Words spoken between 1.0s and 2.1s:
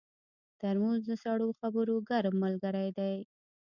د سړو خبرو